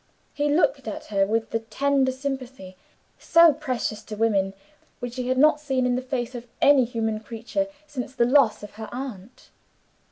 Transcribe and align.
He 0.33 0.49
looked 0.51 0.87
at 0.87 1.05
her 1.13 1.27
with 1.27 1.51
the 1.51 1.59
tender 1.59 2.11
sympathy, 2.11 2.75
so 3.19 3.53
precious 3.53 4.01
to 4.05 4.15
women, 4.15 4.55
which 4.99 5.13
she 5.13 5.27
had 5.27 5.37
not 5.37 5.59
seen 5.59 5.85
in 5.85 5.95
the 5.95 6.01
face 6.01 6.33
of 6.33 6.47
any 6.59 6.85
human 6.85 7.19
creature 7.19 7.67
since 7.85 8.15
the 8.15 8.25
loss 8.25 8.63
of 8.63 8.71
her 8.77 8.89
aunt. 8.91 9.51